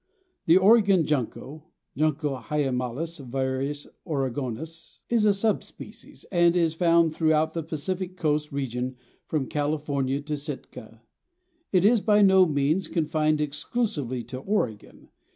The 0.47 0.57
Oregon 0.57 1.05
Junco 1.05 1.65
("Junco 1.95 2.35
hyemalis 2.37 3.19
var. 3.19 3.61
Oregonus") 4.03 5.01
is 5.11 5.27
a 5.27 5.31
sub 5.31 5.61
species, 5.61 6.25
and 6.31 6.55
is 6.55 6.73
found 6.73 7.13
throughout 7.13 7.53
the 7.53 7.61
Pacific 7.61 8.17
coast 8.17 8.51
region 8.51 8.95
from 9.27 9.45
California 9.45 10.19
to 10.19 10.35
Sitka. 10.35 11.03
It 11.71 11.85
is, 11.85 12.01
by 12.01 12.23
no 12.23 12.47
means, 12.47 12.87
confined 12.87 13.41
exclusively 13.41 14.23
to 14.23 14.39
Oregon. 14.39 15.09